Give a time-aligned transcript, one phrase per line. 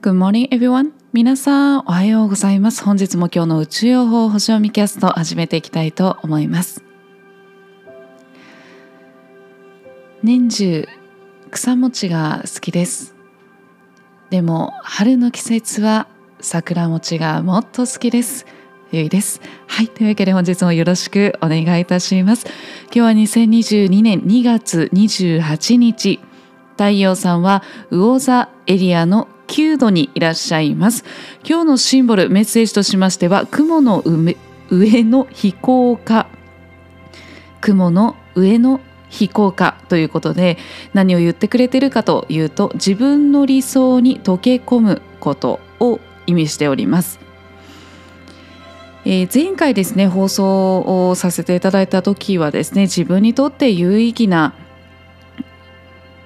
[0.00, 0.92] Good morning everyone.
[1.12, 2.84] 皆さんおはようございます。
[2.84, 6.84] 本日も今日の宇宙予報星読みキャスト始めていきたいと思います。
[10.22, 10.88] 年中
[11.50, 13.16] 草餅が好きです。
[14.30, 16.06] でも春の季節は
[16.40, 18.46] 桜餅がもっと好きです。
[18.92, 19.40] ゆいです。
[19.66, 22.46] はいというわけで本日もよろしくお願いいたします。
[22.84, 23.10] 今日は
[23.48, 26.20] 2022年2月28日。
[26.74, 31.04] 太陽さんは魚座エリアの9度にいらっしゃいます
[31.44, 34.04] 今日のシンボルメッセージとしましては雲の
[34.70, 36.28] 上の飛行家
[37.60, 38.80] 雲の上の
[39.10, 40.58] 飛行家ということで
[40.94, 47.18] 何を言ってくれてるかというと自分の理想に溶け込むことを意味しております。
[49.04, 54.54] えー、前回ですね放送をさせていただいた時はですね自分にとって有意義な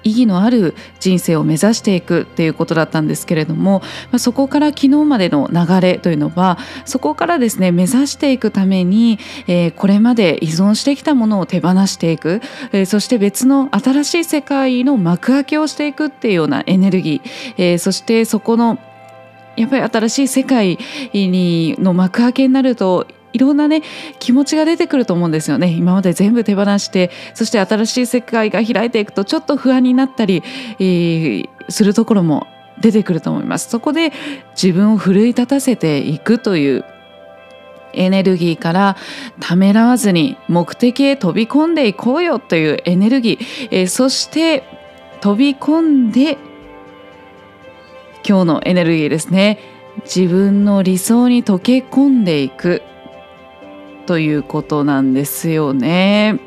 [0.03, 3.81] 意義のある人生を目指していくっていうことだったんですけれども、
[4.11, 18.79] ま、そこから昨日までの流れというのはそこからですね目指していくために、えー、これまで依存してきたものを手放していく、えー、そして別の新しい世界の幕開けをしていくっていうようなエネルギー、えー、そしてそこの
[19.55, 20.79] やっぱり新しい世界
[21.13, 23.81] にの幕開けになるといろんなね
[24.19, 25.67] 気持ちが出てくると思うんですよね。
[25.67, 30.43] 今まで全部手放してそして新しい世界が開いていくとちょっと不安になったり、
[30.79, 32.47] えー、するところも
[32.79, 33.69] 出てくると思います。
[33.69, 34.13] そこで
[34.51, 36.85] 自分を奮い立たせていくという
[37.93, 38.97] エネルギーから
[39.39, 44.63] ためらわずに目的へ飛び込んでいこうよというエネルギー、えー、そして
[45.21, 46.37] 飛び込んで
[48.27, 49.59] 今日のエネルギーですね。
[50.05, 52.81] 自分の理想に溶け込んでいく。
[54.05, 56.39] ということなんですよね。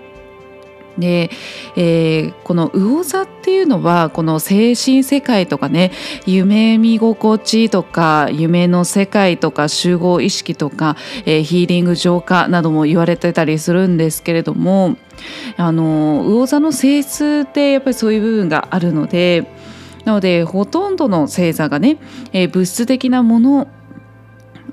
[0.99, 1.31] で、
[1.77, 5.93] えー、この魚座っていうのはこの精神世界とかね
[6.27, 14.97] 夢見心地とか夢の世界とか集合意識とか、えー、ヒーリング浄化なども言われてたりするんですけれども
[15.57, 19.47] あの魚座の性質ってやっぱりそういう部分があるので
[20.05, 21.99] なのでほとんどの星座がね、
[22.33, 23.69] えー、物質的なもの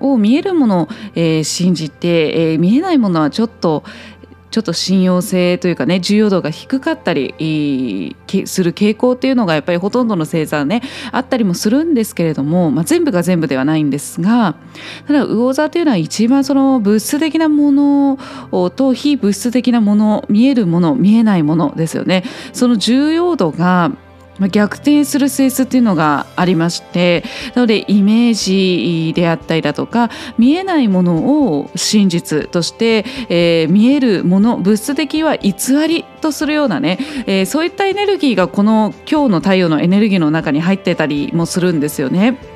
[0.04, 3.84] を見えるものを、えー、信じて、えー、見えないものはちょっと
[4.54, 7.34] ちょっと信用性というかね重要度が低かったり
[8.46, 14.56] する傾向っていうのがやっぱりほとんどの星座ねあったりもするんですけれども、まあ、全部が全部ではないんですが
[15.08, 22.24] ただ魚座というのは一番その物質的なものと非物質的なもの見えるもの見えないものですよね。
[22.54, 23.92] その重要度が
[24.52, 27.24] 逆転する性質っていうのがありまして
[27.56, 35.54] なのでイメージであったりだとか見えないものを真実として、えー、見えるもの物質的は偽
[35.88, 42.53] りとするようなね、えー、そういったエネルギーがこの今日の太陽のエネルギーの中に入ってたりもするんですよね。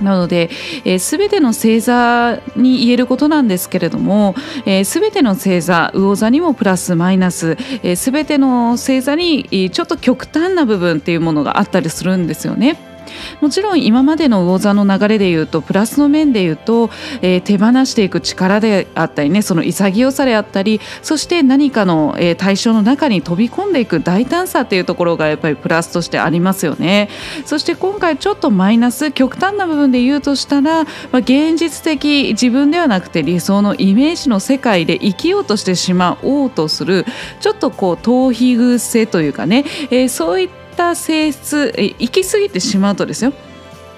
[0.00, 0.50] なので、
[0.84, 4.34] えー、全ての星座に言えることなんですけれども、
[4.66, 12.93] えー、全ての星座魚座にもプラスマイナス、えー、全ての星座にちょっと極端な部分っていうものがあったりするんですよね。
[13.40, 16.90] もちろん今までの魚座の流れでいうとプラスの面でいうと、
[17.22, 27.08] えー、手放していく力であったりねその潔さであったりそして何かの、えー、対象の中に飛び込んでいく大胆さっていうところがやっぱりプラスとしてありますよね。
[27.44, 37.04] そして今回ちょっとマイナス極端な部分で言うとしたら、まあ、現実的自分ではなくて理想のイメージの世界で生きようとしてしまおうとする
[37.40, 43.32] ちょっとこう逃避癖というかね、えー、そういったった性質行き過ぎてしまうとですよ。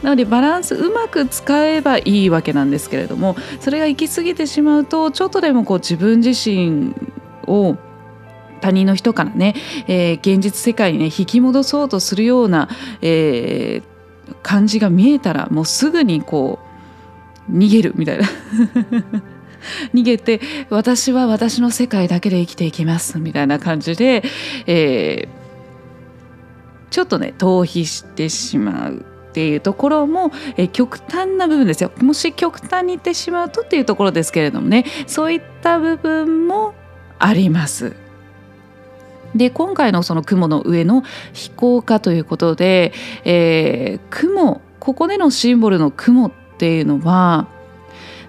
[0.03, 6.95] なのでバランスうまく使えばいいわけなんですけれどもそれが行き過ぎてしまうとちょっとでもこう自分自身
[7.47, 7.77] を
[8.61, 9.55] 他人の人からね、
[9.89, 12.69] えー、現実世界にね引き戻そうとするような、
[13.01, 16.59] えー、感じが見えたらもうすぐにこ
[17.49, 18.29] う逃げるみたいな。
[19.93, 24.23] 逃げて私は私の世界だけで生きていきますみたいな感じで、
[24.67, 25.29] え
[26.91, 36.75] ちょっとね逃避してしまうっていうところも、え極端な部分ですよもし極端にいってしまうとっていうところですけれどもねそういった部分も
[37.19, 37.95] あります。
[39.35, 41.03] で今回のその雲の上の
[41.35, 42.95] 飛行家ということで、
[43.25, 47.47] えー、雲ここでのシンボルの雲っていうのは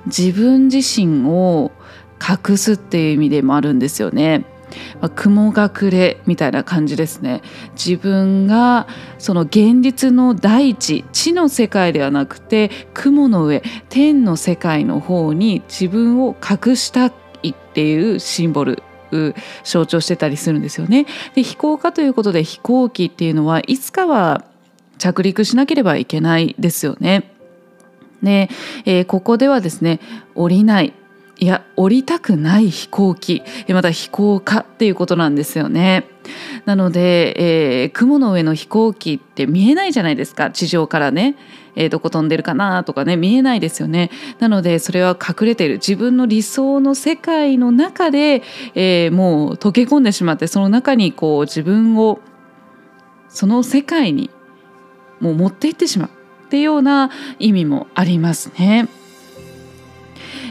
[0.08, 1.72] 自分自身を
[2.20, 4.44] 隠すっていう意味でもあるんですよね。
[5.02, 7.42] まあ、雲隠れみたいな感じですね
[7.74, 8.88] 自分が
[9.18, 17.12] その現実の大地地の世界ではなくて雲の上天の世界の方に自分を隠した
[17.44, 18.84] いっていうシンボル
[19.64, 21.06] 象徴してたりするんですよね。
[21.34, 24.44] で飛行家ということで飛行機っていうのはいつかは
[24.98, 27.32] 着陸しなければいけないですよね。
[28.22, 28.50] で、
[28.86, 30.00] えー、ここではですね
[30.36, 30.94] 降りない
[31.40, 36.08] いや降りたくない飛行機また飛行家っていうことなんですよね。
[36.66, 41.38] なので、えー、雲の上の飛行機って見えないじゃないですか地上からね、
[41.76, 44.10] えー、どこ飛んでるかなとかね見えないですよね。
[44.40, 48.42] なのでそれは隠れている自分の理想の世界の中で、
[48.74, 52.20] えー、もう溶け込んでしまってその中にこう自分を
[53.30, 54.32] その世界に
[55.20, 56.10] もう持っていってしまう
[56.48, 58.88] っていうような意味もありますね。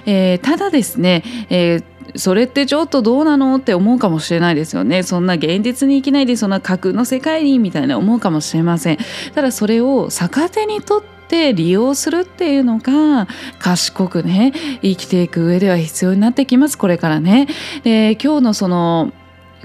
[0.06, 5.02] えー、ただですね、えーそれってちょっとどうなのって思うかもしれないですよね。
[5.02, 8.98] そんな現実に生きないでそんな架空の世界にみたいな思うかもしれません。
[9.34, 13.26] ただそれを逆手にとって利用するっていうのが
[13.58, 16.78] 賢くね生きていく上では必要になってきます。
[16.78, 17.48] これからね。
[17.82, 19.12] で今日のその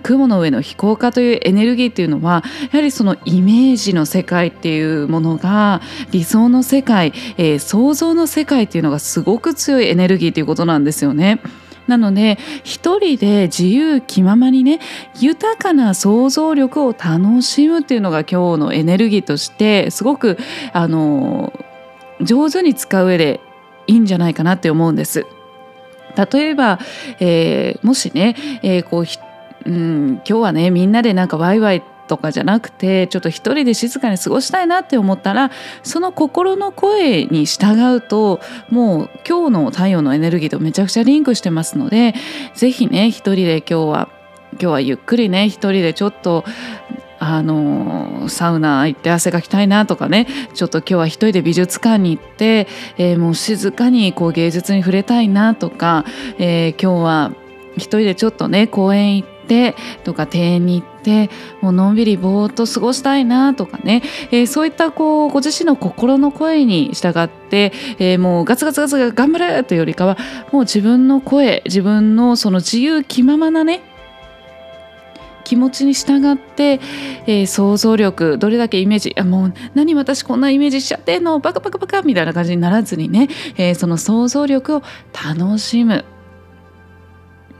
[0.01, 5.81] 雲の上の飛行家というエネルギーっていうのはやはりそのイメージの世界っていうものが
[6.11, 11.39] 理想の世界、えー、想像の世界っていうのがすごく強いエネルギーということなんですよね。
[11.87, 14.79] なので一人で自由気ままにね
[15.19, 20.37] 豊かな想像力を楽しむっていうのが今日のエネルギーとしてすごく
[20.73, 21.51] あの
[22.21, 23.41] 上手に使う上で
[23.87, 25.25] いいんじゃないかなって思うんです。
[26.31, 26.79] 例えば、
[27.19, 29.05] えー、もしね、えー、こう
[29.65, 35.49] うん、今日はねみんなでなんかワイワイとかじゃなくてちょっと一人で静かに過ごしたいなって思ったら
[35.81, 42.13] その心の声に従うともう今日の太陽のエネルギーとめちゃくちゃリンクしてますので
[42.53, 44.09] 是非ね一人で今日は
[44.53, 46.43] 今日はゆっくりね一人でちょっと
[47.19, 52.67] あのサウナ行って汗かきたいなとかねちょっと今日は一人で美術館に行って、
[52.97, 56.03] えー、もう静かにこう芸術に触れたいなとか、
[56.39, 57.31] えー、今日は
[57.75, 59.75] 一人でちょっとね公園行って
[60.05, 64.01] とか庭園に行ってもうのんびりぼーっと過ごしたいなとかね、
[64.31, 70.17] えー、そういったこうご自身の心の声に従って、えー、もうガツガツガツ頑張れというよりかは
[70.53, 73.81] もう自分の声自分のその自由気ままなね
[75.43, 76.79] 気持ちに従って、
[77.25, 83.27] えー、想像力どれだけイメージあもう何私こんなイメージしちゃってんのバカバカバカみたいな感じにならずにね、
[83.57, 86.05] えー、その想像力を楽しむ。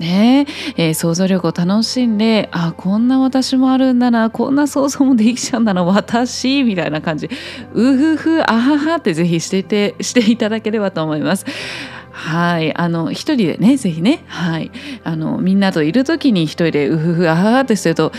[0.02, 0.48] ね。
[0.76, 7.30] えー、想像力を楽しんであこんな私もあるんだなこんな想像もできちゃうんだな私みたいな感じ。
[7.74, 11.46] うふふあははってぜひしててしていただければと思います。
[12.12, 12.76] はい。
[12.76, 14.24] あの一人でねぜひね。
[14.28, 14.72] はい。
[15.04, 18.12] あのみんなといる時に一人でうふふあははってすると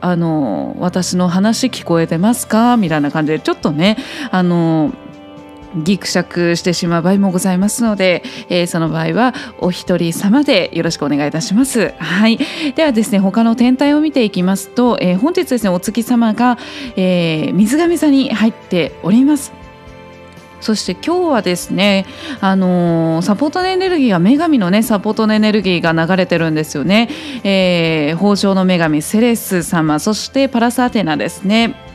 [0.00, 2.76] あの私の話聞こえてますか？
[2.76, 3.96] みたいな感じでちょっとね
[4.30, 4.92] あの
[5.76, 11.94] ギクシャクしてしまう場合もございますので、えー、その場合はお一人様でよろしくお願いいたします。
[11.98, 12.38] はい、
[12.74, 16.58] ではですね他の天体を見ていきますと、えー、本日ですねお月様が、
[16.96, 19.52] えー、水亀座に入っております。
[20.60, 22.06] そして今日はですね、
[22.40, 27.08] あのー、サポートのエネルギーが女神のねサポートのエネルギーが流れてるんですよね。
[27.44, 31.85] えー、豊穣の女神セレス様そしてパラスアテナですね。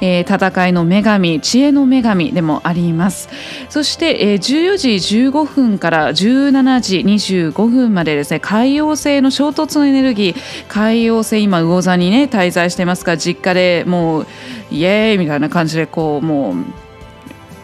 [0.00, 3.28] えー、戦いの女神知恵の女神でもあります。
[3.68, 4.88] そして、えー、14時
[5.28, 10.34] 15分から17時25分までですね海洋星の衝突のエネルギー
[10.68, 14.26] 海洋星今魚座にね滞在してますから実家でもう
[14.70, 16.54] イエーイみたいな感じでこうも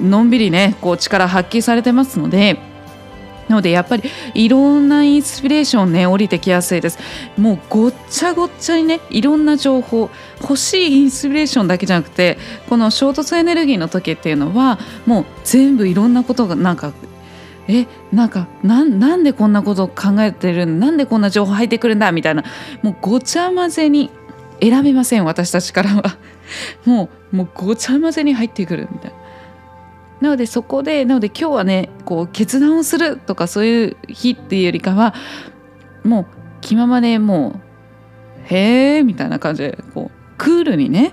[0.01, 2.59] うのんびりねこう力発揮されてますので
[3.49, 6.99] なのでやっぱりいろんなインスピレーションね降りてきやすいです。
[7.37, 10.11] もうごっちゃごっちゃにねいろんな情報
[10.41, 12.39] 欲しいインスピレーションだけじゃなくて
[12.69, 16.93] この衝突エネルギーの時っていうのはもう全部いろんなことがなんか
[17.69, 22.45] えなんかなんでこんなことを考えてるなんでこんな情報入ってくるんだみたいな。
[22.83, 24.11] もうごちゃ混ぜに
[24.61, 26.17] 選べません私たちからは。
[26.85, 29.26] もうもうごちゃ混ぜに入ってくるみたいな。
[30.21, 35.15] なのでそこでなので今日はねこう決断をするとかそういう日っていうよりかは
[36.05, 36.27] もう
[36.61, 37.61] 気ままでも
[38.49, 41.13] うへえみたいな感じでこうクールにね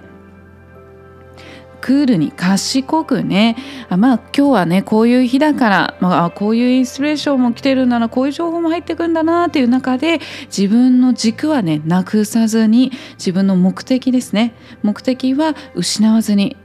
[1.84, 3.58] クールに賢くね
[3.90, 14.56] あまあ今日はねこういう日だから、まあ、こういうインスピレーションも来てるんだなこういう情報も入ってくんだなっていう中で自分の軸はねなくさずに自分の目的ですね。
[14.82, 16.56] 目的は失わずに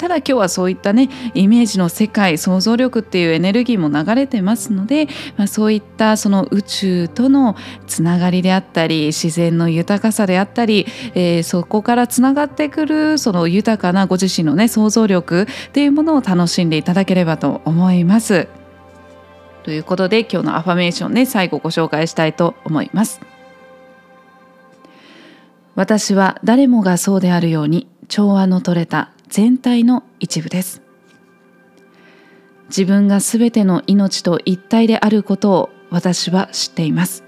[0.00, 7.54] ただ今日はそういったねイメージの世界想像力っていうエネルギーも流れてますので、まあ、そういったその宇宙との
[7.86, 18.48] つながりであったり自然の豊かさであったり、えー、そこからつながってくるその豊かなご自身のね想像力っていうものを楽しんでいただければと思います。
[19.64, 23.20] ということで今日のアファメーションね最後ご紹介したいと思います。
[25.74, 30.82] 私は誰もがそうであるように調和の取れた全体の一部です。
[32.68, 37.24] 自分がすべての命と一体であることを私は知っています。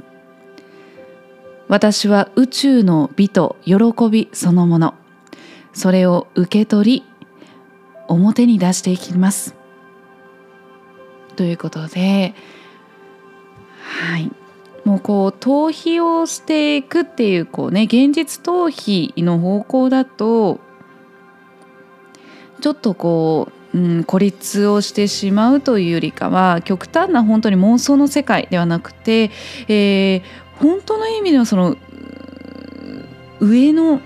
[1.68, 3.76] 私は宇宙の美と喜
[4.10, 4.94] びそのもの。
[5.72, 7.02] それを受け取り
[8.08, 9.54] 表に出していきます。
[11.36, 12.34] ということで
[13.80, 14.30] はい。
[14.84, 20.58] もうこう逃避をしていくっていうこうね現実逃避の方向だと
[22.62, 29.32] ちょっとこう、うん、孤立をしてしまうというよりかは極端な本当に妄想の世界ではなくて、
[29.66, 30.22] えー、
[30.60, 31.76] 本当の意味でのその
[33.40, 34.00] 上の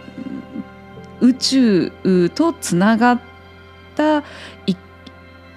[1.21, 1.93] 宇宙
[2.35, 3.21] とつながっ
[3.95, 4.25] た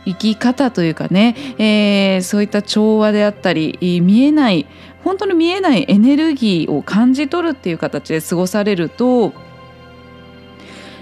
[0.06, 4.68] 生き方というかね、えー、そういった調和であったり見えない
[5.06, 9.34] 本当に見えないエネルギーを感じ取るっていう形で過ごされると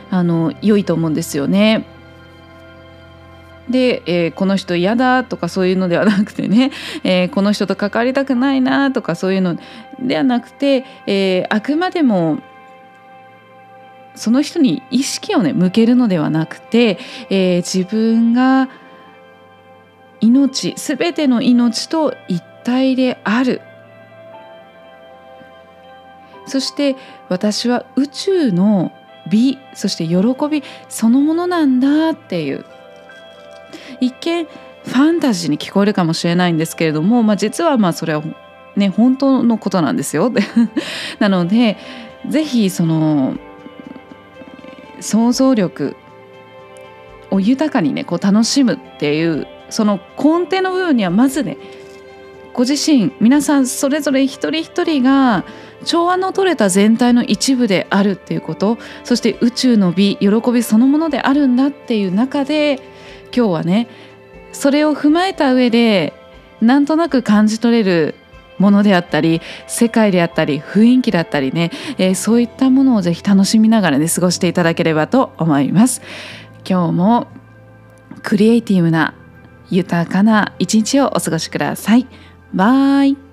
[0.10, 1.86] あの良いと思うんですよね。
[3.70, 6.72] で、えー、この人嫌だとかそういうのではなくてね、
[7.04, 9.58] えー、この人と関わりたくないなとかそういうの
[10.00, 12.40] ではなくて、えー、あくまでも
[14.16, 16.98] その人に意識をね向けるのではなくて、
[17.30, 18.68] え自分が
[20.22, 23.62] 命全ての命と一体である
[26.48, 26.96] そして
[27.30, 28.92] 私は宇宙の
[29.30, 30.18] 美そして喜
[30.50, 32.66] びそのものなんだっていう
[34.00, 38.24] 一見ファンタジーに聞こえるかもしれないんですけれども、まあ、実はまあそれは
[38.76, 40.32] ね本当のことなんですよ。
[41.20, 41.78] なので
[42.28, 43.36] 是非その
[45.00, 45.96] 想像力
[47.32, 51.58] を豊かにねこう楽しむっていうその根底の部分にはまずね
[52.54, 55.44] ご自身皆さんそれぞれ一人一人が
[55.86, 58.78] 調和の取れた全体の一部であるっていうこと。
[59.04, 62.82] そして宇宙の美喜びそのものであるんだっていう中で
[63.36, 63.88] 今日はね
[64.52, 66.14] それを踏まえた上で
[66.62, 68.16] なんとなく感じ取れる
[68.58, 76.02] ものであったり世界であったり雰囲気だったりね、えー、そういったものをぜひ楽しみながらね過ごしていただければと思います。
[76.68, 77.28] 今日も
[78.24, 79.14] クリエイティブな
[79.70, 82.08] 豊かな一日をお過ごしください。
[82.54, 83.27] バイ。